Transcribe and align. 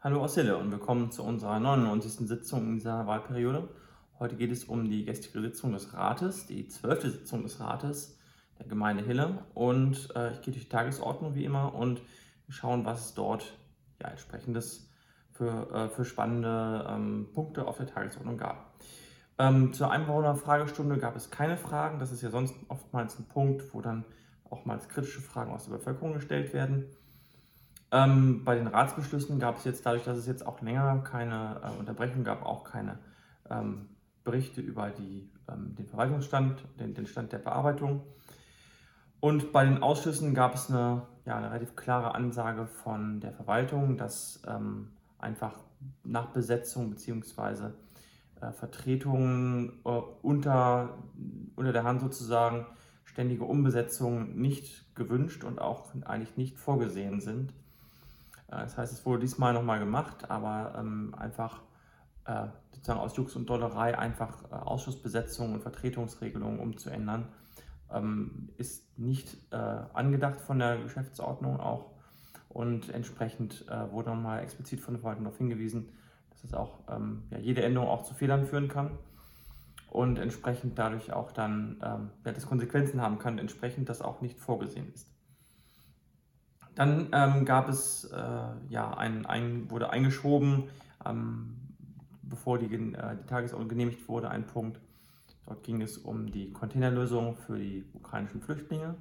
Hallo 0.00 0.24
Hille 0.28 0.56
und 0.56 0.70
willkommen 0.70 1.10
zu 1.10 1.24
unserer 1.24 1.58
99. 1.58 2.28
Sitzung 2.28 2.68
in 2.68 2.74
dieser 2.74 3.08
Wahlperiode. 3.08 3.68
Heute 4.20 4.36
geht 4.36 4.52
es 4.52 4.62
um 4.62 4.88
die 4.88 5.04
gestrige 5.04 5.40
Sitzung 5.40 5.72
des 5.72 5.92
Rates, 5.92 6.46
die 6.46 6.68
zwölfte 6.68 7.10
Sitzung 7.10 7.42
des 7.42 7.58
Rates 7.58 8.16
der 8.60 8.68
Gemeinde 8.68 9.02
Hille. 9.02 9.42
Und 9.54 10.14
äh, 10.14 10.30
ich 10.30 10.40
gehe 10.42 10.54
durch 10.54 10.66
die 10.66 10.68
Tagesordnung 10.68 11.34
wie 11.34 11.44
immer 11.44 11.74
und 11.74 12.00
wir 12.46 12.54
schauen, 12.54 12.84
was 12.84 13.06
es 13.06 13.14
dort 13.14 13.58
ja, 14.00 14.06
entsprechendes 14.06 14.88
für, 15.32 15.68
äh, 15.72 15.88
für 15.88 16.04
spannende 16.04 16.86
ähm, 16.88 17.30
Punkte 17.34 17.66
auf 17.66 17.78
der 17.78 17.88
Tagesordnung 17.88 18.36
gab. 18.36 18.74
Ähm, 19.36 19.72
zur 19.72 19.90
Einwohnerfragestunde 19.90 20.98
gab 20.98 21.16
es 21.16 21.32
keine 21.32 21.56
Fragen. 21.56 21.98
Das 21.98 22.12
ist 22.12 22.22
ja 22.22 22.30
sonst 22.30 22.54
oftmals 22.68 23.18
ein 23.18 23.26
Punkt, 23.26 23.74
wo 23.74 23.80
dann 23.80 24.04
auch 24.48 24.64
mal 24.64 24.78
kritische 24.78 25.22
Fragen 25.22 25.50
aus 25.50 25.64
der 25.64 25.72
Bevölkerung 25.72 26.12
gestellt 26.12 26.52
werden. 26.52 26.86
Ähm, 27.90 28.44
bei 28.44 28.54
den 28.54 28.66
Ratsbeschlüssen 28.66 29.38
gab 29.38 29.56
es 29.56 29.64
jetzt, 29.64 29.86
dadurch, 29.86 30.04
dass 30.04 30.18
es 30.18 30.26
jetzt 30.26 30.46
auch 30.46 30.60
länger 30.60 30.98
keine 31.04 31.60
äh, 31.62 31.78
Unterbrechung 31.78 32.22
gab, 32.22 32.44
auch 32.44 32.64
keine 32.64 32.98
ähm, 33.48 33.88
Berichte 34.24 34.60
über 34.60 34.90
die, 34.90 35.30
ähm, 35.50 35.74
den 35.74 35.86
Verwaltungsstand, 35.86 36.62
den, 36.78 36.94
den, 36.94 37.06
Stand 37.06 37.32
der 37.32 37.38
Bearbeitung. 37.38 38.02
Und 39.20 39.52
bei 39.52 39.64
den 39.64 39.82
Ausschüssen 39.82 40.34
gab 40.34 40.54
es 40.54 40.70
eine, 40.70 41.02
ja, 41.24 41.36
eine 41.36 41.50
relativ 41.50 41.76
klare 41.76 42.14
Ansage 42.14 42.66
von 42.66 43.20
der 43.20 43.32
Verwaltung, 43.32 43.96
dass 43.96 44.42
ähm, 44.46 44.90
einfach 45.18 45.54
nach 46.04 46.26
Besetzung 46.26 46.90
bzw. 46.90 47.70
Äh, 48.40 48.52
Vertretungen 48.52 49.80
äh, 49.84 49.88
unter, 50.22 50.98
unter 51.56 51.72
der 51.72 51.84
Hand 51.84 52.02
sozusagen 52.02 52.66
ständige 53.04 53.44
Umbesetzungen 53.44 54.38
nicht 54.38 54.94
gewünscht 54.94 55.42
und 55.42 55.58
auch 55.58 55.86
eigentlich 56.04 56.36
nicht 56.36 56.58
vorgesehen 56.58 57.20
sind. 57.20 57.54
Äh, 58.48 58.62
das 58.62 58.76
heißt, 58.76 58.92
es 58.92 59.06
wurde 59.06 59.20
diesmal 59.20 59.52
nochmal 59.52 59.78
gemacht, 59.78 60.30
aber 60.30 60.74
ähm, 60.78 61.14
einfach 61.16 61.62
äh, 62.24 62.46
sozusagen 62.72 63.00
aus 63.00 63.16
Jux 63.16 63.36
und 63.36 63.48
Dollerei 63.48 63.98
einfach 63.98 64.44
äh, 64.50 64.54
Ausschussbesetzungen 64.54 65.54
und 65.54 65.62
Vertretungsregelungen 65.62 66.60
umzuändern, 66.60 67.28
ähm, 67.92 68.50
ist 68.56 68.98
nicht 68.98 69.36
äh, 69.52 69.56
angedacht 69.56 70.40
von 70.40 70.58
der 70.58 70.78
Geschäftsordnung 70.78 71.60
auch. 71.60 71.92
Und 72.48 72.88
entsprechend 72.90 73.66
äh, 73.68 73.90
wurde 73.92 74.10
nochmal 74.10 74.42
explizit 74.42 74.80
von 74.80 74.94
der 74.94 75.00
Verwaltung 75.00 75.24
darauf 75.24 75.38
hingewiesen, 75.38 75.90
dass 76.30 76.44
es 76.44 76.54
auch 76.54 76.80
ähm, 76.88 77.24
ja, 77.30 77.38
jede 77.38 77.62
Änderung 77.62 77.88
auch 77.88 78.02
zu 78.02 78.14
Fehlern 78.14 78.46
führen 78.46 78.68
kann 78.68 78.98
und 79.90 80.18
entsprechend 80.18 80.78
dadurch 80.78 81.12
auch 81.12 81.32
dann 81.32 81.80
ähm, 81.82 82.10
ja, 82.24 82.32
das 82.32 82.46
Konsequenzen 82.46 83.00
haben 83.00 83.18
kann, 83.18 83.38
entsprechend 83.38 83.88
das 83.88 84.02
auch 84.02 84.20
nicht 84.20 84.38
vorgesehen 84.38 84.92
ist. 84.92 85.10
Dann 86.78 87.08
ähm, 87.10 87.44
gab 87.44 87.68
es, 87.68 88.04
äh, 88.04 88.18
ja, 88.68 88.96
ein, 88.96 89.26
ein, 89.26 89.68
wurde 89.68 89.90
eingeschoben, 89.90 90.70
ähm, 91.04 91.56
bevor 92.22 92.56
die, 92.56 92.72
äh, 92.72 93.16
die 93.16 93.26
Tagesordnung 93.26 93.68
genehmigt 93.68 94.08
wurde, 94.08 94.30
ein 94.30 94.46
Punkt. 94.46 94.78
Dort 95.44 95.64
ging 95.64 95.82
es 95.82 95.98
um 95.98 96.30
die 96.30 96.52
Containerlösung 96.52 97.34
für 97.34 97.58
die 97.58 97.84
ukrainischen 97.94 98.40
Flüchtlinge, 98.40 98.94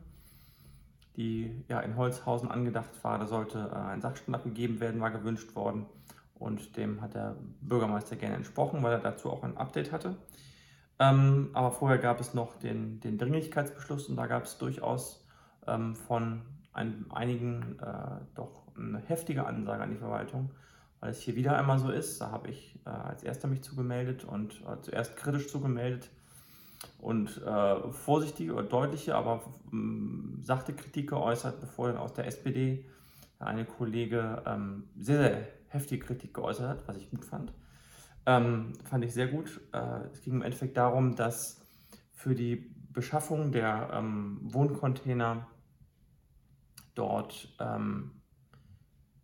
die 1.18 1.64
ja 1.68 1.80
in 1.82 1.96
Holzhausen 1.98 2.50
angedacht 2.50 2.90
war. 3.04 3.20
Da 3.20 3.28
sollte 3.28 3.70
äh, 3.72 3.76
ein 3.76 4.02
Sachstand 4.02 4.36
abgegeben 4.36 4.80
werden, 4.80 5.00
war 5.00 5.12
gewünscht 5.12 5.56
worden. 5.56 5.86
Und 6.34 6.78
dem 6.78 7.02
hat 7.02 7.14
der 7.14 7.36
Bürgermeister 7.62 8.16
gerne 8.16 8.38
entsprochen, 8.38 8.82
weil 8.82 8.94
er 8.94 9.02
dazu 9.02 9.30
auch 9.30 9.44
ein 9.44 9.56
Update 9.56 9.92
hatte. 9.92 10.16
Ähm, 10.98 11.52
aber 11.54 11.70
vorher 11.70 12.00
gab 12.00 12.20
es 12.20 12.34
noch 12.34 12.56
den, 12.56 13.02
den 13.02 13.20
Dringlichkeitsbeschluss 13.20 14.10
und 14.10 14.16
da 14.16 14.26
gab 14.26 14.46
es 14.46 14.58
durchaus 14.58 15.28
ähm, 15.68 15.96
von 15.96 16.42
ein, 16.78 17.06
einigen 17.10 17.78
äh, 17.80 18.22
doch 18.36 18.68
eine 18.78 19.00
heftige 19.00 19.46
Ansage 19.46 19.84
an 19.84 19.90
die 19.90 19.98
Verwaltung, 19.98 20.52
weil 21.00 21.12
es 21.12 21.20
hier 21.20 21.36
wieder 21.36 21.58
einmal 21.58 21.80
so 21.80 21.90
ist. 21.90 22.22
Da 22.22 22.32
habe 22.32 22.50
ich 22.50 22.80
äh, 22.86 22.90
als 22.90 23.24
erster 23.24 23.48
mich 23.48 23.64
zugemeldet 23.64 24.24
und 24.24 24.62
äh, 24.62 24.82
zuerst 24.82 25.18
kritisch 25.18 25.50
zugemeldet 25.50 26.10
und 27.00 27.42
äh, 27.44 27.92
vorsichtige 27.92 28.54
oder 28.54 28.64
deutliche, 28.64 29.16
aber 29.16 29.42
ähm, 29.74 30.40
sachte 30.42 30.74
Kritik 30.74 31.10
geäußert, 31.10 31.60
bevor 31.60 31.88
dann 31.88 31.98
aus 31.98 32.14
der 32.14 32.28
SPD 32.28 32.86
eine 33.40 33.66
Kollege 33.66 34.44
ähm, 34.46 34.84
sehr, 34.98 35.18
sehr 35.18 35.48
heftige 35.70 36.06
Kritik 36.06 36.34
geäußert 36.34 36.70
hat, 36.70 36.88
was 36.88 36.98
ich 36.98 37.10
gut 37.10 37.26
fand. 37.26 37.52
Ähm, 38.26 38.74
fand 38.84 39.04
ich 39.06 39.14
sehr 39.14 39.28
gut. 39.28 39.62
Äh, 39.74 40.08
es 40.12 40.22
ging 40.22 40.34
im 40.34 40.42
Endeffekt 40.42 40.78
darum, 40.78 41.16
dass 41.16 41.62
für 42.12 42.36
die 42.36 42.76
Beschaffung 42.92 43.52
der 43.52 43.90
ähm, 43.94 44.40
Wohncontainer 44.42 45.48
dort 46.98 47.56
ähm, 47.60 48.22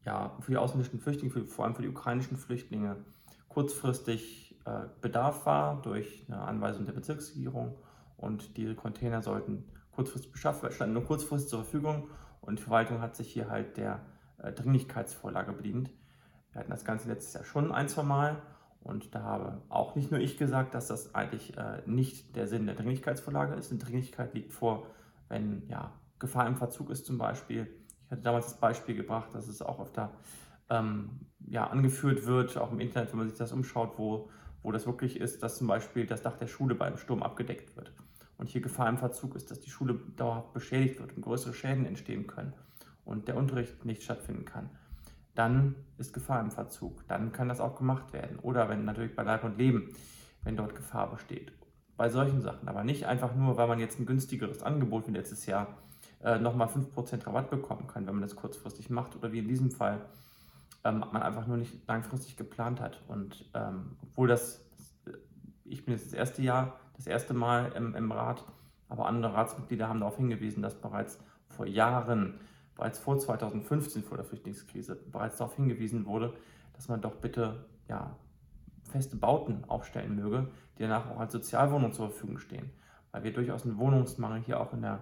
ja, 0.06 0.36
für 0.42 0.52
die 0.52 0.58
ausländischen 0.58 1.00
Flüchtlinge, 1.00 1.32
für, 1.32 1.46
vor 1.46 1.66
allem 1.66 1.76
für 1.76 1.82
die 1.82 1.90
ukrainischen 1.90 2.38
Flüchtlinge, 2.38 2.98
kurzfristig 3.48 4.60
äh, 4.66 4.88
Bedarf 5.02 5.46
war 5.46 5.82
durch 5.82 6.26
eine 6.28 6.42
Anweisung 6.42 6.86
der 6.86 6.94
Bezirksregierung 6.94 7.78
und 8.18 8.58
diese 8.58 8.76
Container 8.76 9.22
sollten 9.22 9.66
kurzfristig 9.92 10.32
beschafft 10.32 10.64
werden, 10.64 10.74
standen 10.74 10.94
nur 10.94 11.06
kurzfristig 11.06 11.50
zur 11.50 11.64
Verfügung 11.64 12.10
und 12.42 12.60
die 12.60 12.64
Verwaltung 12.64 13.02
hat 13.02 13.16
sich 13.16 13.32
hier 13.32 13.50
halt 13.50 13.78
der 13.78 14.02
äh, 14.38 14.52
Dringlichkeitsvorlage 14.52 15.54
bedient. 15.54 15.92
Wir 16.52 16.60
hatten 16.60 16.72
das 16.72 16.86
Ganze 16.86 17.08
letztes 17.08 17.34
Jahr 17.34 17.44
schon 17.44 17.72
ein, 17.72 17.88
zwei 17.88 18.04
Mal 18.04 18.42
und 18.82 19.16
da 19.16 19.22
habe 19.22 19.62
auch 19.70 19.96
nicht 19.96 20.12
nur 20.12 20.20
ich 20.20 20.38
gesagt, 20.38 20.74
dass 20.74 20.88
das 20.88 21.16
eigentlich 21.16 21.58
äh, 21.58 21.82
nicht 21.86 22.36
der 22.36 22.48
Sinn 22.48 22.66
der 22.66 22.76
Dringlichkeitsvorlage 22.76 23.56
ist. 23.56 23.72
Die 23.72 23.78
Dringlichkeit 23.78 24.34
liegt 24.34 24.52
vor, 24.52 24.88
wenn 25.30 25.68
ja, 25.68 25.94
Gefahr 26.24 26.48
im 26.48 26.56
Verzug 26.56 26.90
ist 26.90 27.06
zum 27.06 27.18
Beispiel. 27.18 27.68
Ich 28.06 28.12
hatte 28.12 28.22
damals 28.22 28.46
das 28.46 28.58
Beispiel 28.58 28.96
gebracht, 28.96 29.36
dass 29.36 29.50
es 29.50 29.62
auch 29.62 29.82
öfter 29.82 30.14
ähm, 30.70 31.20
ja, 31.46 31.68
angeführt 31.68 32.26
wird, 32.26 32.58
auch 32.58 32.72
im 32.72 32.80
Internet, 32.80 33.12
wenn 33.12 33.20
man 33.20 33.28
sich 33.28 33.38
das 33.38 33.52
umschaut, 33.52 33.98
wo, 33.98 34.30
wo 34.62 34.72
das 34.72 34.86
wirklich 34.86 35.20
ist, 35.20 35.44
dass 35.44 35.58
zum 35.58 35.68
Beispiel 35.68 36.06
das 36.06 36.22
Dach 36.22 36.38
der 36.38 36.48
Schule 36.48 36.76
beim 36.76 36.96
Sturm 36.96 37.24
abgedeckt 37.24 37.76
wird. 37.76 37.94
Und 38.38 38.48
hier 38.48 38.62
Gefahr 38.62 38.88
im 38.88 38.98
Verzug 38.98 39.36
ist, 39.36 39.52
dass 39.52 39.60
die 39.60 39.70
Schule 39.70 40.00
dauerhaft 40.16 40.54
beschädigt 40.54 41.02
wird 41.02 41.14
und 41.14 41.24
größere 41.24 41.54
Schäden 41.54 41.86
entstehen 41.86 42.26
können 42.26 42.54
und 43.04 43.28
der 43.28 43.36
Unterricht 43.36 43.84
nicht 43.84 44.02
stattfinden 44.02 44.46
kann. 44.46 44.70
Dann 45.36 45.76
ist 45.98 46.14
Gefahr 46.14 46.40
im 46.40 46.52
Verzug. 46.52 47.06
Dann 47.10 47.34
kann 47.34 47.50
das 47.50 47.60
auch 47.60 47.76
gemacht 47.76 48.14
werden. 48.14 48.40
Oder 48.40 48.70
wenn 48.70 48.86
natürlich 48.86 49.14
bei 49.14 49.24
Leib 49.24 49.44
und 49.44 49.58
Leben, 49.58 49.90
wenn 50.44 50.56
dort 50.56 50.74
Gefahr 50.74 51.12
besteht. 51.12 51.52
Bei 51.98 52.08
solchen 52.08 52.40
Sachen. 52.40 52.70
Aber 52.70 52.86
nicht 52.86 53.08
einfach 53.08 53.36
nur, 53.36 53.58
weil 53.58 53.68
man 53.68 53.80
jetzt 53.80 54.00
ein 54.00 54.06
günstigeres 54.06 54.64
Angebot 54.64 55.06
wie 55.08 55.12
letztes 55.12 55.46
Jahr 55.48 55.84
äh, 56.24 56.40
nochmal 56.40 56.68
5% 56.68 57.28
Rabatt 57.28 57.50
bekommen 57.50 57.88
kann, 57.88 58.08
wenn 58.08 58.16
man 58.16 58.24
das 58.24 58.36
kurzfristig 58.36 58.90
macht 58.90 59.16
oder 59.16 59.32
wie 59.32 59.40
in 59.40 59.48
diesem 59.48 59.72
Fall 59.72 60.02
ähm, 60.84 61.00
man 61.12 61.22
einfach 61.22 61.48
nur 61.48 61.58
nicht 61.58 61.88
langfristig 61.88 62.38
geplant 62.38 62.80
hat. 62.80 63.02
Und 63.08 63.50
ähm, 63.54 63.98
obwohl 64.02 64.28
das, 64.28 64.66
ich 65.66 65.86
bin 65.86 65.94
jetzt 65.94 66.08
das 66.08 66.14
erste 66.14 66.42
Jahr, 66.42 66.80
das 66.96 67.08
erste 67.08 67.34
Mal 67.34 67.72
im, 67.74 67.96
im 67.96 68.12
Rat, 68.12 68.46
aber 68.90 69.08
andere 69.08 69.34
Ratsmitglieder 69.34 69.90
haben 69.90 70.00
darauf 70.00 70.18
hingewiesen, 70.18 70.62
dass 70.62 70.76
bereits 70.76 71.20
vor 71.50 71.66
Jahren, 71.66 72.40
bereits 72.76 73.00
vor 73.00 73.18
2015, 73.18 74.04
vor 74.04 74.18
der 74.18 74.26
Flüchtlingskrise, 74.26 74.96
bereits 75.12 75.38
darauf 75.38 75.56
hingewiesen 75.56 76.06
wurde, 76.06 76.34
dass 76.74 76.88
man 76.88 77.02
doch 77.02 77.16
bitte 77.16 77.66
ja, 77.88 78.16
feste 78.84 79.16
Bauten 79.16 79.64
aufstellen 79.68 80.16
möge, 80.16 80.48
die 80.78 80.84
danach 80.84 81.10
auch 81.10 81.20
als 81.20 81.34
Sozialwohnung 81.34 81.94
zur 81.94 82.10
Verfügung 82.10 82.40
stehen. 82.40 82.72
Weil 83.12 83.24
wir 83.24 83.34
durchaus 83.34 83.66
einen 83.66 83.78
Wohnungsmangel 83.78 84.42
hier 84.42 84.60
auch 84.60 84.74
in 84.74 84.82
der 84.82 85.00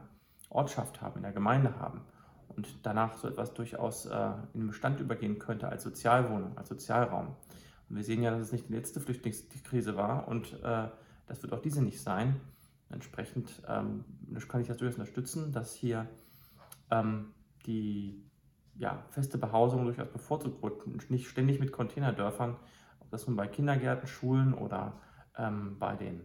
Ortschaft 0.52 1.02
haben, 1.02 1.18
in 1.18 1.24
der 1.24 1.32
Gemeinde 1.32 1.80
haben 1.80 2.02
und 2.50 2.86
danach 2.86 3.18
so 3.18 3.28
etwas 3.28 3.54
durchaus 3.54 4.06
äh, 4.06 4.32
in 4.54 4.62
den 4.62 4.68
Bestand 4.68 5.00
übergehen 5.00 5.40
könnte 5.40 5.68
als 5.68 5.84
Sozialwohnung, 5.84 6.58
als 6.58 6.70
Sozialraum. 6.70 7.36
Und 7.90 7.96
wir 7.96 8.04
sehen 8.04 8.22
ja, 8.22 8.32
dass 8.32 8.42
es 8.42 8.52
nicht 8.52 8.70
die 8.70 8.74
letzte 8.74 9.00
Flüchtlingskrise 9.00 9.96
war 9.96 10.28
und 10.28 10.54
äh, 10.64 10.88
das 11.28 11.42
wird 11.44 11.54
auch 11.54 11.62
diese 11.62 11.82
nicht 11.82 12.02
sein. 12.02 12.40
Entsprechend 12.90 13.62
ähm, 13.68 14.04
kann 14.48 14.62
ich 14.62 14.68
das 14.68 14.78
durchaus 14.78 14.96
unterstützen, 14.96 15.52
dass 15.54 15.74
hier 15.74 16.08
ähm, 16.90 17.34
die 17.66 18.22
ja, 18.76 19.06
feste 19.10 19.38
Behausung 19.38 19.86
durchaus 19.86 20.10
bevorzugt 20.10 20.62
wird 20.62 20.86
und 20.86 21.10
nicht 21.10 21.28
ständig 21.28 21.60
mit 21.60 21.72
Containerdörfern, 21.72 22.56
ob 23.00 23.10
das 23.12 23.28
nun 23.28 23.36
bei 23.36 23.48
Kindergärten, 23.48 24.08
Schulen 24.08 24.54
oder 24.54 25.00
ähm, 25.38 25.78
bei 25.80 25.96
den 25.96 26.22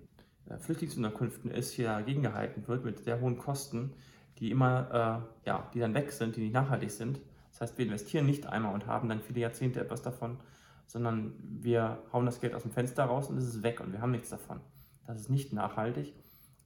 äh, 0.48 0.58
Flüchtlingsunterkünften 0.58 1.50
ist, 1.50 1.72
hier 1.72 2.02
gegengehalten 2.02 2.66
wird 2.66 2.84
mit 2.84 2.98
sehr 2.98 3.20
hohen 3.20 3.38
Kosten, 3.38 3.92
die 4.38 4.50
immer, 4.50 5.24
äh, 5.44 5.48
ja, 5.48 5.70
die 5.72 5.80
dann 5.80 5.94
weg 5.94 6.12
sind, 6.12 6.36
die 6.36 6.40
nicht 6.40 6.54
nachhaltig 6.54 6.90
sind. 6.90 7.20
Das 7.50 7.60
heißt, 7.60 7.78
wir 7.78 7.86
investieren 7.86 8.26
nicht 8.26 8.46
einmal 8.46 8.74
und 8.74 8.86
haben 8.86 9.08
dann 9.08 9.20
viele 9.20 9.40
Jahrzehnte 9.40 9.80
etwas 9.80 10.02
davon, 10.02 10.38
sondern 10.86 11.32
wir 11.40 11.98
hauen 12.12 12.26
das 12.26 12.40
Geld 12.40 12.54
aus 12.54 12.62
dem 12.62 12.70
Fenster 12.70 13.04
raus 13.04 13.28
und 13.28 13.38
es 13.38 13.46
ist 13.46 13.62
weg 13.62 13.80
und 13.80 13.92
wir 13.92 14.00
haben 14.00 14.10
nichts 14.10 14.28
davon. 14.28 14.60
Das 15.06 15.18
ist 15.18 15.30
nicht 15.30 15.52
nachhaltig 15.52 16.14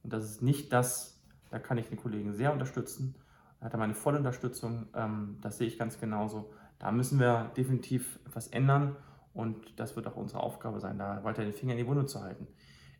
und 0.03 0.11
das 0.11 0.25
ist 0.25 0.41
nicht 0.41 0.73
das, 0.73 1.21
da 1.49 1.59
kann 1.59 1.77
ich 1.77 1.87
den 1.87 1.97
Kollegen 1.97 2.33
sehr 2.33 2.51
unterstützen. 2.51 3.15
Da 3.59 3.67
hat 3.67 3.73
er 3.73 3.79
meine 3.79 3.93
volle 3.93 4.17
Unterstützung, 4.17 4.87
ähm, 4.95 5.37
das 5.41 5.57
sehe 5.57 5.67
ich 5.67 5.77
ganz 5.77 5.99
genauso. 5.99 6.51
Da 6.79 6.91
müssen 6.91 7.19
wir 7.19 7.51
definitiv 7.55 8.19
etwas 8.25 8.47
ändern 8.47 8.95
und 9.33 9.79
das 9.79 9.95
wird 9.95 10.07
auch 10.07 10.15
unsere 10.17 10.41
Aufgabe 10.43 10.79
sein, 10.79 10.97
da 10.97 11.23
weiter 11.23 11.43
den 11.43 11.53
Finger 11.53 11.73
in 11.73 11.77
die 11.77 11.87
Wunde 11.87 12.05
zu 12.05 12.21
halten. 12.21 12.47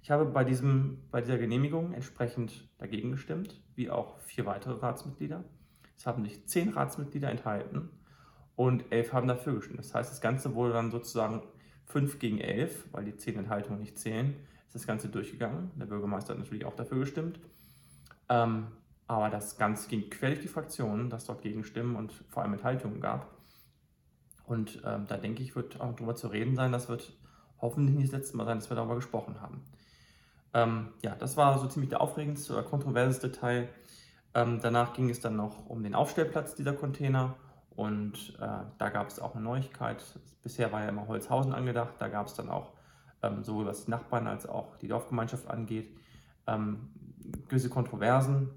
Ich 0.02 0.10
habe 0.10 0.26
bei, 0.26 0.44
diesem, 0.44 0.98
bei 1.12 1.22
dieser 1.22 1.38
Genehmigung 1.38 1.94
entsprechend 1.94 2.68
dagegen 2.80 3.12
gestimmt, 3.12 3.62
wie 3.76 3.90
auch 3.90 4.18
vier 4.20 4.46
weitere 4.46 4.74
Ratsmitglieder. 4.74 5.44
Es 5.96 6.08
haben 6.08 6.24
sich 6.24 6.48
zehn 6.48 6.70
Ratsmitglieder 6.70 7.30
enthalten 7.30 7.90
und 8.56 8.92
elf 8.92 9.14
haben 9.14 9.28
dafür 9.28 9.56
gestimmt. 9.56 9.80
Das 9.80 9.94
heißt, 9.94 10.12
das 10.12 10.22
Ganze 10.22 10.56
wurde 10.56 10.74
dann 10.74 10.90
sozusagen 10.90 11.44
5 11.86 12.18
gegen 12.18 12.40
11, 12.40 12.88
weil 12.92 13.06
die 13.06 13.16
10 13.16 13.38
Enthaltungen 13.38 13.80
nicht 13.80 14.00
zählen, 14.00 14.36
ist 14.66 14.76
das 14.76 14.88
Ganze 14.88 15.10
durchgegangen. 15.10 15.70
Der 15.76 15.86
Bürgermeister 15.86 16.34
hat 16.34 16.40
natürlich 16.40 16.66
auch 16.66 16.76
dafür 16.76 17.00
gestimmt. 17.00 17.40
Ähm, 18.30 18.68
aber 19.08 19.30
das 19.30 19.58
Ganze 19.58 19.90
ging 19.90 20.10
quer 20.10 20.30
durch 20.30 20.42
die 20.42 20.48
Fraktionen, 20.48 21.10
dass 21.10 21.26
dort 21.26 21.42
Gegenstimmen 21.42 21.96
und 21.96 22.14
vor 22.30 22.42
allem 22.42 22.54
Enthaltungen 22.54 23.02
gab. 23.02 23.28
Und 24.46 24.82
ähm, 24.86 25.06
da 25.08 25.18
denke 25.18 25.44
ich, 25.44 25.56
wird 25.56 25.80
auch 25.80 25.94
darüber 25.94 26.16
zu 26.16 26.30
reden 26.30 26.56
sein. 26.56 26.72
Das 26.72 26.90
wird 26.90 27.14
hoffentlich 27.60 27.96
nicht 27.96 28.12
das 28.12 28.20
letzte 28.20 28.38
Mal 28.38 28.46
sein, 28.46 28.58
dass 28.58 28.72
wir 28.72 28.76
darüber 28.76 28.96
gesprochen 28.96 29.42
haben. 29.42 29.62
Ähm, 30.54 30.90
ja, 31.02 31.16
das 31.16 31.38
war 31.38 31.58
so 31.60 31.68
ziemlich 31.68 31.90
der 31.90 32.02
aufregendste 32.02 32.54
oder 32.54 32.64
kontroverseste 32.64 33.32
Teil. 33.32 33.70
Ähm, 34.34 34.60
danach 34.62 34.94
ging 34.94 35.10
es 35.10 35.20
dann 35.20 35.36
noch 35.36 35.66
um 35.68 35.84
den 35.84 35.96
Aufstellplatz 35.96 36.56
dieser 36.56 36.74
Container 36.74 37.36
und 37.76 38.38
äh, 38.40 38.48
da 38.78 38.90
gab 38.90 39.08
es 39.08 39.20
auch 39.20 39.36
eine 39.36 39.44
Neuigkeit. 39.44 40.04
Bisher 40.44 40.72
war 40.72 40.82
ja 40.82 40.90
immer 40.90 41.08
Holzhausen 41.08 41.54
angedacht. 41.54 41.94
Da 42.00 42.08
gab 42.10 42.28
es 42.28 42.34
dann 42.34 42.50
auch 42.50 42.74
ähm, 43.24 43.44
sowohl 43.44 43.66
was 43.66 43.86
die 43.86 43.92
Nachbarn 43.92 44.28
als 44.28 44.48
auch 44.48 44.78
die 44.78 44.88
Dorfgemeinschaft 44.88 45.48
angeht, 45.48 45.98
ähm, 46.48 46.90
gewisse 47.48 47.70
Kontroversen. 47.70 48.50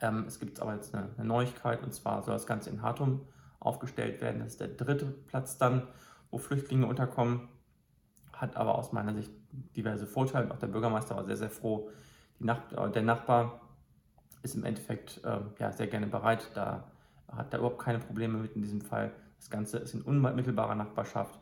Ähm, 0.00 0.24
es 0.26 0.38
gibt 0.38 0.60
aber 0.60 0.74
jetzt 0.74 0.94
eine, 0.94 1.10
eine, 1.16 1.26
Neuigkeit 1.26 1.82
und 1.82 1.92
zwar 1.92 2.22
soll 2.22 2.34
das 2.34 2.46
Ganze 2.46 2.70
in 2.70 2.82
Hartum 2.82 3.26
aufgestellt 3.58 4.20
werden. 4.20 4.40
Das 4.40 4.52
ist 4.52 4.60
der 4.60 4.68
dritte 4.68 5.06
Platz 5.06 5.58
dann, 5.58 5.86
wo 6.30 6.38
Flüchtlinge 6.38 6.86
unterkommen. 6.86 7.48
Hat 8.32 8.56
aber 8.56 8.76
aus 8.76 8.92
meiner 8.92 9.14
Sicht 9.14 9.30
diverse 9.52 10.06
Vorteile. 10.06 10.50
Auch 10.50 10.58
der 10.58 10.68
Bürgermeister 10.68 11.16
war 11.16 11.24
sehr, 11.24 11.36
sehr 11.36 11.50
froh. 11.50 11.90
Nach 12.38 12.60
äh, 12.72 12.90
der 12.90 13.02
Nachbar 13.02 13.60
ist 14.42 14.54
im 14.54 14.64
Endeffekt 14.64 15.20
äh, 15.24 15.38
ja, 15.58 15.72
sehr 15.72 15.86
gerne 15.86 16.06
bereit, 16.06 16.50
da 16.54 16.84
hat 17.28 17.52
da 17.52 17.58
überhaupt 17.58 17.80
keine 17.80 17.98
Probleme 17.98 18.38
mit 18.38 18.56
in 18.56 18.62
diesem 18.62 18.80
Fall. 18.80 19.12
Das 19.36 19.50
Ganze 19.50 19.78
ist 19.78 19.94
in 19.94 20.02
unmittelbarer 20.02 20.74
Nachbarschaft 20.74 21.38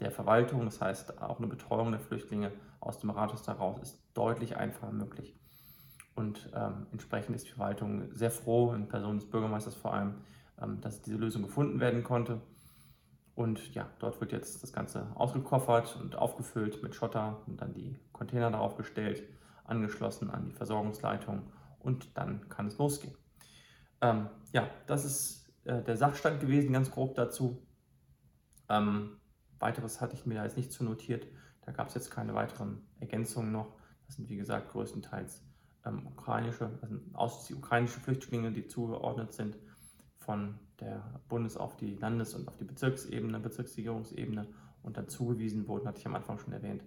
der 0.00 0.10
Verwaltung, 0.10 0.64
das 0.64 0.80
heißt 0.80 1.22
auch 1.22 1.38
eine 1.38 1.46
Betreuung 1.46 1.90
der 1.90 2.00
Flüchtlinge 2.00 2.52
aus 2.80 2.98
dem 2.98 3.10
Rathaus 3.10 3.46
heraus 3.46 3.78
ist 3.80 3.98
deutlich 4.14 4.56
einfacher 4.56 4.92
möglich. 4.92 5.34
Und 6.14 6.50
ähm, 6.54 6.86
entsprechend 6.92 7.36
ist 7.36 7.46
die 7.46 7.52
Verwaltung 7.52 8.14
sehr 8.14 8.30
froh, 8.30 8.72
in 8.72 8.88
Person 8.88 9.18
des 9.18 9.28
Bürgermeisters 9.28 9.74
vor 9.74 9.94
allem, 9.94 10.14
ähm, 10.60 10.80
dass 10.80 11.02
diese 11.02 11.16
Lösung 11.16 11.42
gefunden 11.42 11.80
werden 11.80 12.04
konnte. 12.04 12.40
Und 13.36 13.74
ja, 13.74 13.86
dort 13.98 14.18
wird 14.20 14.32
jetzt 14.32 14.62
das 14.62 14.72
Ganze 14.72 15.06
ausgekoffert 15.14 15.96
und 16.00 16.16
aufgefüllt 16.16 16.82
mit 16.82 16.94
Schotter 16.94 17.42
und 17.46 17.60
dann 17.60 17.74
die 17.74 18.00
Container 18.12 18.50
darauf 18.50 18.76
gestellt, 18.76 19.22
angeschlossen 19.64 20.30
an 20.30 20.46
die 20.46 20.52
Versorgungsleitung 20.52 21.42
und 21.78 22.16
dann 22.16 22.48
kann 22.48 22.66
es 22.66 22.78
losgehen. 22.78 23.14
Ähm, 24.00 24.30
ja, 24.52 24.70
das 24.86 25.04
ist 25.04 25.52
äh, 25.64 25.82
der 25.82 25.98
Sachstand 25.98 26.40
gewesen, 26.40 26.72
ganz 26.72 26.90
grob 26.90 27.14
dazu. 27.14 27.62
Ähm, 28.70 29.18
weiteres 29.58 30.00
hatte 30.00 30.14
ich 30.14 30.24
mir 30.24 30.36
da 30.36 30.44
jetzt 30.44 30.56
nicht 30.56 30.72
zu 30.72 30.82
notiert. 30.82 31.26
Da 31.60 31.72
gab 31.72 31.88
es 31.88 31.94
jetzt 31.94 32.10
keine 32.10 32.34
weiteren 32.34 32.86
Ergänzungen 33.00 33.52
noch. 33.52 33.76
Das 34.06 34.16
sind 34.16 34.30
wie 34.30 34.36
gesagt 34.36 34.70
größtenteils 34.70 35.42
ähm, 35.84 36.06
ukrainische, 36.06 36.70
also 37.12 37.54
ukrainische 37.54 38.00
Flüchtlinge, 38.00 38.50
die 38.50 38.66
zugeordnet 38.66 39.34
sind 39.34 39.58
von 40.16 40.58
der 40.80 41.02
Bundes- 41.28 41.56
auf 41.56 41.76
die 41.76 41.94
Landes- 41.94 42.34
und 42.34 42.48
auf 42.48 42.56
die 42.56 42.64
Bezirksebene, 42.64 43.40
Bezirksregierungsebene 43.40 44.46
und 44.82 44.96
dann 44.96 45.08
zugewiesen 45.08 45.66
wurden, 45.68 45.86
hatte 45.86 46.00
ich 46.00 46.06
am 46.06 46.14
Anfang 46.14 46.38
schon 46.38 46.52
erwähnt. 46.52 46.82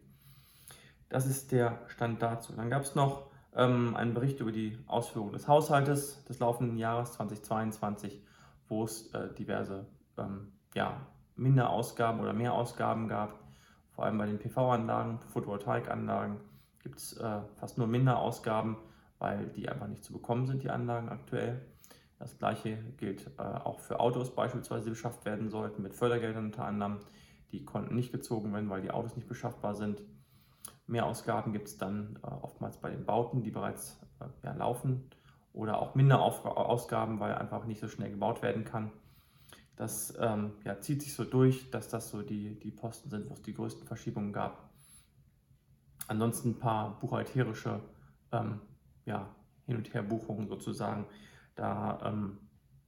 Das 1.10 1.26
ist 1.26 1.52
der 1.52 1.80
Stand 1.88 2.22
dazu. 2.22 2.54
Dann 2.54 2.70
gab 2.70 2.84
es 2.84 2.96
noch 2.96 3.30
ähm, 3.56 3.96
einen 3.96 4.14
Bericht 4.14 4.40
über 4.40 4.52
die 4.52 4.78
Ausführung 4.88 5.32
des 5.32 5.48
Haushaltes 5.48 6.24
des 6.26 6.40
laufenden 6.40 6.78
Jahres 6.78 7.14
2022, 7.14 8.22
wo 8.68 8.84
es 8.84 9.12
äh, 9.14 9.34
diverse 9.34 9.88
ähm, 10.18 10.52
ja, 10.76 11.08
Minderausgaben 11.36 12.22
oder 12.22 12.34
Mehrausgaben 12.34 13.08
gab. 13.08 13.40
Vor 13.92 14.06
allem 14.06 14.18
bei 14.18 14.28
den 14.28 14.38
PV-Anlagen, 14.38 15.20
Photovoltaikanlagen 15.28 16.38
gibt 16.84 17.00
es 17.00 17.18
äh, 17.18 17.42
fast 17.56 17.78
nur 17.78 17.88
Minderausgaben, 17.88 18.78
weil 19.18 19.48
die 19.48 19.68
einfach 19.68 19.88
nicht 19.88 20.04
zu 20.04 20.14
bekommen 20.14 20.46
sind, 20.46 20.64
die 20.64 20.70
Anlagen 20.70 21.10
aktuell. 21.10 21.60
Das 22.20 22.38
gleiche 22.38 22.78
gilt 22.98 23.28
äh, 23.38 23.42
auch 23.42 23.80
für 23.80 24.00
Autos 24.00 24.36
beispielsweise, 24.36 24.84
die 24.84 24.90
beschafft 24.92 25.26
werden 25.26 25.50
sollten, 25.50 25.82
mit 25.82 25.96
Fördergeldern 25.96 26.46
unter 26.46 26.66
anderem. 26.66 27.00
Die 27.52 27.64
konnten 27.64 27.96
nicht 27.96 28.12
gezogen 28.12 28.54
werden, 28.54 28.70
weil 28.70 28.82
die 28.82 28.92
Autos 28.92 29.16
nicht 29.16 29.28
beschaffbar 29.28 29.74
sind. 29.74 30.04
Mehrausgaben 30.86 31.54
gibt 31.54 31.70
es 31.70 31.78
dann 31.78 32.20
äh, 32.22 32.28
oftmals 32.28 32.78
bei 32.78 32.90
den 32.90 33.06
Bauten, 33.06 33.42
die 33.42 33.52
bereits 33.52 34.00
äh, 34.20 34.26
ja, 34.44 34.54
laufen 34.54 35.10
oder 35.54 35.80
auch 35.80 35.96
Minderausgaben, 35.96 37.20
weil 37.20 37.36
einfach 37.36 37.66
nicht 37.66 37.80
so 37.80 37.88
schnell 37.88 38.12
gebaut 38.12 38.42
werden 38.42 38.66
kann. 38.66 38.92
Das 39.78 40.14
ähm, 40.20 40.52
ja, 40.66 40.82
zieht 40.82 41.02
sich 41.02 41.14
so 41.14 41.24
durch, 41.24 41.72
dass 41.72 41.88
das 41.88 42.10
so 42.10 42.22
die, 42.22 42.60
die 42.60 42.72
Posten 42.72 43.10
sind, 43.10 43.30
wo 43.30 43.34
es 43.34 43.42
die 43.42 43.54
größten 43.54 43.88
Verschiebungen 43.88 44.34
gab. 44.34 44.70
Ansonsten 46.08 46.50
ein 46.50 46.60
paar 46.60 47.00
buchhalterische 47.00 47.80
ähm, 48.34 48.60
ja, 49.06 49.34
Hin- 49.68 49.78
und 49.78 49.94
Her-Buchungen 49.94 50.50
sozusagen. 50.50 51.06
Da 51.60 52.00
ähm, 52.06 52.38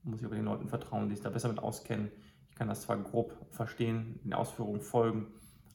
muss 0.02 0.20
ich 0.20 0.24
aber 0.26 0.34
den 0.34 0.46
Leuten 0.46 0.66
vertrauen, 0.66 1.10
die 1.10 1.14
sich 1.14 1.22
da 1.22 1.28
besser 1.28 1.50
mit 1.50 1.58
auskennen. 1.58 2.10
Ich 2.48 2.56
kann 2.56 2.68
das 2.68 2.80
zwar 2.80 2.96
grob 2.96 3.36
verstehen, 3.50 4.18
den 4.24 4.32
Ausführungen 4.32 4.80
folgen, 4.80 5.26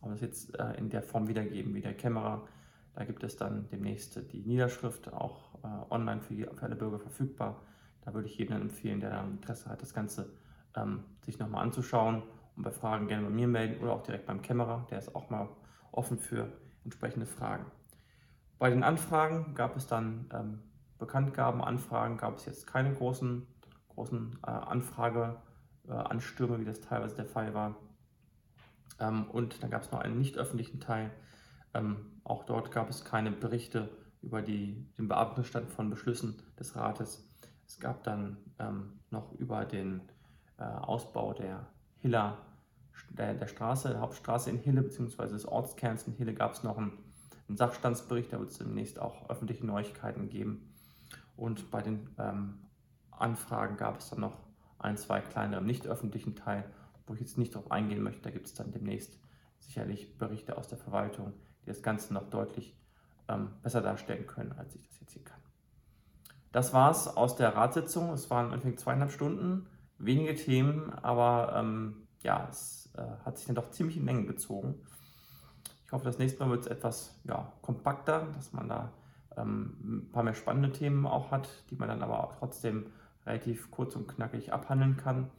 aber 0.01 0.13
das 0.13 0.21
jetzt 0.21 0.59
äh, 0.59 0.73
in 0.77 0.89
der 0.89 1.03
Form 1.03 1.27
wiedergeben 1.27 1.75
wie 1.75 1.81
der 1.81 1.95
Kamera. 1.95 2.47
Da 2.95 3.05
gibt 3.05 3.23
es 3.23 3.37
dann 3.37 3.69
demnächst 3.69 4.19
die 4.31 4.41
Niederschrift 4.41 5.13
auch 5.13 5.63
äh, 5.63 5.67
online 5.91 6.21
für, 6.21 6.55
für, 6.55 6.63
alle 6.63 6.75
Bürger 6.75 6.97
verfügbar. 6.97 7.61
Da 8.01 8.15
würde 8.15 8.27
ich 8.27 8.35
jedem 8.39 8.59
empfehlen, 8.59 8.99
der 8.99 9.11
da 9.11 9.23
Interesse 9.23 9.69
hat, 9.69 9.83
das 9.83 9.93
Ganze 9.93 10.33
ähm, 10.75 11.03
sich 11.23 11.37
nochmal 11.37 11.63
anzuschauen 11.63 12.23
und 12.55 12.63
bei 12.63 12.71
Fragen 12.71 13.07
gerne 13.07 13.25
bei 13.25 13.29
mir 13.29 13.47
melden 13.47 13.79
oder 13.83 13.93
auch 13.93 14.01
direkt 14.01 14.25
beim 14.25 14.41
Kamera. 14.41 14.87
Der 14.89 14.97
ist 14.97 15.15
auch 15.15 15.29
mal 15.29 15.49
offen 15.91 16.17
für 16.17 16.51
entsprechende 16.83 17.27
Fragen. 17.27 17.67
Bei 18.57 18.71
den 18.71 18.81
Anfragen 18.81 19.53
gab 19.53 19.77
es 19.77 19.85
dann 19.85 20.27
ähm, 20.33 20.63
Bekanntgaben, 20.97 21.61
Anfragen, 21.61 22.17
gab 22.17 22.37
es 22.37 22.45
jetzt 22.45 22.67
keine 22.67 22.93
großen, 22.93 23.45
großen 23.89 24.39
äh, 24.45 24.49
Anfrageanstürme, 24.49 26.55
äh, 26.55 26.59
wie 26.59 26.65
das 26.65 26.81
teilweise 26.81 27.15
der 27.15 27.25
Fall 27.25 27.53
war. 27.53 27.75
Ähm, 28.99 29.29
und 29.29 29.61
dann 29.61 29.69
gab 29.69 29.83
es 29.83 29.91
noch 29.91 29.99
einen 29.99 30.17
nicht 30.17 30.37
öffentlichen 30.37 30.79
Teil. 30.79 31.11
Ähm, 31.73 31.97
auch 32.23 32.43
dort 32.43 32.71
gab 32.71 32.89
es 32.89 33.05
keine 33.05 33.31
Berichte 33.31 33.89
über 34.21 34.41
die, 34.41 34.87
den 34.97 35.07
Bearbeitungsstand 35.07 35.69
von 35.69 35.89
Beschlüssen 35.89 36.41
des 36.59 36.75
Rates. 36.75 37.23
Es 37.67 37.79
gab 37.79 38.03
dann 38.03 38.37
ähm, 38.59 38.99
noch 39.11 39.33
über 39.33 39.65
den 39.65 40.01
äh, 40.57 40.63
Ausbau 40.63 41.33
der 41.33 41.67
Hiller, 41.99 42.37
der, 43.09 43.33
der 43.33 43.47
Straße, 43.47 43.89
der 43.89 43.99
Hauptstraße 43.99 44.49
in 44.49 44.57
Hille 44.57 44.81
bzw. 44.81 45.27
des 45.27 45.45
Ortskerns 45.45 46.07
in 46.07 46.13
Hille 46.13 46.33
gab 46.33 46.53
es 46.53 46.63
noch 46.63 46.77
einen, 46.77 46.93
einen, 47.47 47.57
Sachstandsbericht, 47.57 48.33
da 48.33 48.39
wird 48.39 48.51
es 48.51 48.57
demnächst 48.57 48.99
auch 48.99 49.29
öffentliche 49.29 49.65
Neuigkeiten 49.65 50.29
geben. 50.29 50.73
Und 51.37 51.71
bei 51.71 51.81
den 51.81 52.09
ähm, 52.17 52.59
Anfragen 53.11 53.77
gab 53.77 53.99
es 53.99 54.09
dann 54.09 54.19
noch 54.19 54.37
ein, 54.79 54.97
zwei 54.97 55.21
kleinere 55.21 55.61
nicht 55.61 55.87
öffentlichen 55.87 56.35
Teil 56.35 56.65
wo 57.07 57.13
ich 57.13 57.21
jetzt 57.21 57.37
nicht 57.37 57.55
darauf 57.55 57.71
eingehen 57.71 58.03
möchte. 58.03 58.21
Da 58.21 58.29
gibt 58.29 58.45
es 58.45 58.53
dann 58.53 58.71
demnächst 58.71 59.17
sicherlich 59.59 60.17
Berichte 60.17 60.57
aus 60.57 60.67
der 60.67 60.77
Verwaltung, 60.77 61.33
die 61.63 61.67
das 61.67 61.81
Ganze 61.81 62.13
noch 62.13 62.29
deutlich 62.29 62.77
ähm, 63.27 63.49
besser 63.63 63.81
darstellen 63.81 64.27
können, 64.27 64.51
als 64.53 64.75
ich 64.75 64.83
das 64.83 64.99
jetzt 64.99 65.13
hier 65.13 65.23
kann. 65.23 65.39
Das 66.51 66.73
war 66.73 66.91
es 66.91 67.07
aus 67.07 67.35
der 67.35 67.55
Ratssitzung. 67.55 68.11
Es 68.11 68.29
waren 68.29 68.47
ungefähr 68.51 68.75
zweieinhalb 68.75 69.11
Stunden, 69.11 69.67
wenige 69.97 70.35
Themen, 70.35 70.93
aber 70.93 71.53
ähm, 71.55 72.07
ja, 72.21 72.47
es 72.49 72.89
äh, 72.95 73.25
hat 73.25 73.37
sich 73.37 73.47
dann 73.47 73.55
doch 73.55 73.71
ziemlich 73.71 73.97
in 73.97 74.05
Länge 74.05 74.25
gezogen. 74.25 74.75
Ich 75.85 75.91
hoffe, 75.91 76.05
das 76.05 76.17
nächste 76.17 76.39
Mal 76.43 76.49
wird 76.49 76.65
es 76.65 76.67
etwas 76.67 77.19
ja, 77.23 77.53
kompakter, 77.61 78.27
dass 78.33 78.51
man 78.51 78.67
da 78.67 78.91
ähm, 79.37 79.77
ein 79.83 80.11
paar 80.11 80.23
mehr 80.23 80.33
spannende 80.33 80.71
Themen 80.71 81.05
auch 81.05 81.31
hat, 81.31 81.49
die 81.69 81.75
man 81.75 81.87
dann 81.87 82.03
aber 82.03 82.23
auch 82.23 82.35
trotzdem 82.37 82.87
relativ 83.25 83.71
kurz 83.71 83.95
und 83.95 84.07
knackig 84.07 84.53
abhandeln 84.53 84.97
kann. 84.97 85.29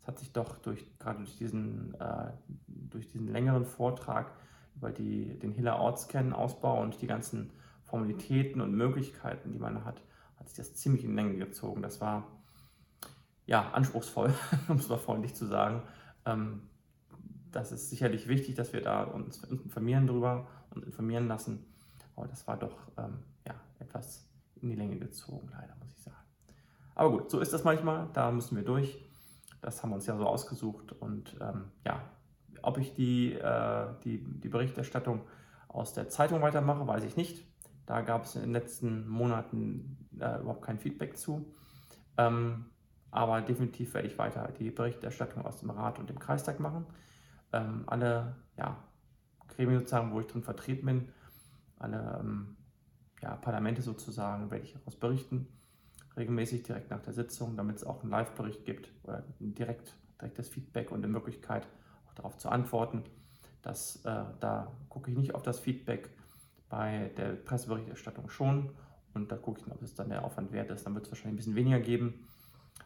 Es 0.00 0.06
hat 0.06 0.18
sich 0.18 0.32
doch 0.32 0.58
durch, 0.58 0.84
gerade 0.98 1.18
durch 1.18 1.36
diesen, 1.36 1.94
äh, 2.00 2.30
durch 2.66 3.08
diesen 3.08 3.28
längeren 3.28 3.64
Vortrag 3.64 4.32
über 4.74 4.90
die, 4.90 5.38
den 5.38 5.52
Hiller 5.52 5.78
Ortskern-Ausbau 5.78 6.80
und 6.80 7.00
die 7.02 7.06
ganzen 7.06 7.50
Formalitäten 7.84 8.60
und 8.60 8.74
Möglichkeiten, 8.74 9.52
die 9.52 9.58
man 9.58 9.84
hat, 9.84 10.02
hat 10.36 10.48
sich 10.48 10.56
das 10.56 10.74
ziemlich 10.74 11.04
in 11.04 11.14
Länge 11.14 11.36
gezogen. 11.36 11.82
Das 11.82 12.00
war 12.00 12.26
ja 13.46 13.70
anspruchsvoll, 13.70 14.32
um 14.68 14.78
es 14.78 14.88
mal 14.88 14.98
freundlich 14.98 15.34
zu 15.34 15.46
sagen. 15.46 15.82
Ähm, 16.24 16.62
das 17.50 17.70
ist 17.70 17.90
sicherlich 17.90 18.28
wichtig, 18.28 18.54
dass 18.54 18.72
wir 18.72 18.80
da 18.80 19.04
uns 19.04 19.44
informieren 19.44 20.06
darüber 20.06 20.48
und 20.70 20.84
informieren 20.84 21.28
lassen. 21.28 21.66
Aber 22.16 22.26
das 22.26 22.46
war 22.46 22.56
doch 22.56 22.76
ähm, 22.96 23.18
etwas 23.82 24.28
in 24.60 24.70
die 24.70 24.76
Länge 24.76 24.96
gezogen, 24.98 25.48
leider, 25.52 25.74
muss 25.76 25.90
ich 25.90 26.02
sagen. 26.02 26.16
Aber 26.94 27.10
gut, 27.10 27.30
so 27.30 27.40
ist 27.40 27.52
das 27.52 27.64
manchmal. 27.64 28.08
Da 28.12 28.30
müssen 28.30 28.56
wir 28.56 28.64
durch. 28.64 29.02
Das 29.60 29.82
haben 29.82 29.90
wir 29.90 29.96
uns 29.96 30.06
ja 30.06 30.16
so 30.16 30.26
ausgesucht. 30.26 30.92
Und 30.92 31.36
ähm, 31.40 31.70
ja, 31.84 32.02
ob 32.62 32.78
ich 32.78 32.94
die, 32.94 33.34
äh, 33.34 33.86
die, 34.04 34.18
die 34.40 34.48
Berichterstattung 34.48 35.20
aus 35.68 35.94
der 35.94 36.08
Zeitung 36.08 36.42
weitermache, 36.42 36.86
weiß 36.86 37.04
ich 37.04 37.16
nicht. 37.16 37.46
Da 37.86 38.02
gab 38.02 38.24
es 38.24 38.36
in 38.36 38.42
den 38.42 38.52
letzten 38.52 39.08
Monaten 39.08 40.08
äh, 40.20 40.40
überhaupt 40.40 40.62
kein 40.62 40.78
Feedback 40.78 41.16
zu. 41.16 41.52
Ähm, 42.16 42.66
Aber 43.10 43.40
definitiv 43.40 43.94
werde 43.94 44.08
ich 44.08 44.18
weiter 44.18 44.48
die 44.58 44.70
Berichterstattung 44.70 45.44
aus 45.44 45.60
dem 45.60 45.70
Rat 45.70 45.98
und 45.98 46.08
dem 46.08 46.18
Kreistag 46.18 46.60
machen. 46.60 46.86
Ähm, 47.52 47.84
alle 47.86 48.36
ja, 48.56 48.76
Gremien 49.48 49.80
sozusagen, 49.80 50.12
wo 50.12 50.20
ich 50.20 50.26
drin 50.26 50.42
vertreten 50.42 50.86
bin, 50.86 51.08
alle 51.78 52.20
ähm, 52.20 52.56
ja, 53.22 53.36
Parlamente 53.36 53.82
sozusagen, 53.82 54.50
werde 54.50 54.64
ich 54.64 54.72
daraus 54.72 54.96
berichten. 54.96 55.48
Regelmäßig 56.16 56.64
direkt 56.64 56.90
nach 56.90 57.00
der 57.00 57.12
Sitzung, 57.12 57.56
damit 57.56 57.76
es 57.76 57.84
auch 57.84 58.02
einen 58.02 58.10
Live-Bericht 58.10 58.64
gibt 58.64 58.92
oder 59.04 59.24
direkt, 59.38 59.96
direktes 60.20 60.48
Feedback 60.48 60.90
und 60.90 60.98
eine 60.98 61.08
Möglichkeit, 61.08 61.66
auch 62.08 62.14
darauf 62.14 62.36
zu 62.36 62.50
antworten. 62.50 63.02
Das, 63.62 64.04
äh, 64.04 64.24
da 64.40 64.72
gucke 64.88 65.10
ich 65.10 65.16
nicht 65.16 65.34
auf 65.34 65.42
das 65.42 65.58
Feedback, 65.60 66.10
bei 66.68 67.10
der 67.18 67.34
Presseberichterstattung 67.34 68.28
schon. 68.30 68.70
Und 69.14 69.30
da 69.30 69.36
gucke 69.36 69.60
ich, 69.60 69.70
ob 69.70 69.82
es 69.82 69.94
dann 69.94 70.08
der 70.08 70.24
Aufwand 70.24 70.52
wert 70.52 70.70
ist. 70.70 70.86
Dann 70.86 70.94
wird 70.94 71.04
es 71.04 71.12
wahrscheinlich 71.12 71.34
ein 71.34 71.36
bisschen 71.36 71.54
weniger 71.54 71.80
geben. 71.80 72.26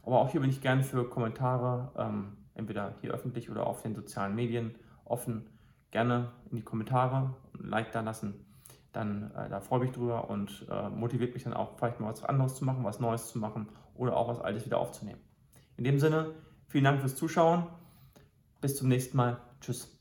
Aber 0.02 0.20
auch 0.20 0.30
hier 0.30 0.40
bin 0.40 0.50
ich 0.50 0.60
gerne 0.60 0.82
für 0.82 1.08
Kommentare, 1.08 1.92
ähm, 1.96 2.36
entweder 2.54 2.94
hier 3.00 3.12
öffentlich 3.12 3.50
oder 3.50 3.66
auf 3.66 3.82
den 3.82 3.94
sozialen 3.94 4.34
Medien 4.34 4.74
offen. 5.04 5.46
Gerne 5.92 6.32
in 6.50 6.56
die 6.56 6.62
Kommentare 6.62 7.34
ein 7.54 7.68
Like 7.68 7.92
da 7.92 8.00
lassen. 8.00 8.45
Dann 8.96 9.30
äh, 9.36 9.50
da 9.50 9.60
freue 9.60 9.80
ich 9.80 9.88
mich 9.88 9.96
drüber 9.96 10.30
und 10.30 10.66
äh, 10.70 10.88
motiviert 10.88 11.34
mich 11.34 11.44
dann 11.44 11.52
auch, 11.52 11.76
vielleicht 11.76 12.00
mal 12.00 12.08
was 12.08 12.24
anderes 12.24 12.54
zu 12.54 12.64
machen, 12.64 12.82
was 12.82 12.98
Neues 12.98 13.28
zu 13.28 13.38
machen 13.38 13.68
oder 13.94 14.16
auch 14.16 14.28
was 14.28 14.40
Altes 14.40 14.64
wieder 14.64 14.78
aufzunehmen. 14.78 15.20
In 15.76 15.84
dem 15.84 15.98
Sinne, 15.98 16.34
vielen 16.66 16.84
Dank 16.84 17.00
fürs 17.00 17.14
Zuschauen. 17.14 17.66
Bis 18.62 18.74
zum 18.76 18.88
nächsten 18.88 19.18
Mal. 19.18 19.36
Tschüss. 19.60 19.95